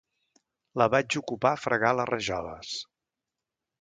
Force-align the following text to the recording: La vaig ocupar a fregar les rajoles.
La 0.81 0.87
vaig 0.93 1.17
ocupar 1.21 1.51
a 1.57 1.61
fregar 1.67 1.93
les 1.99 2.11
rajoles. 2.13 2.73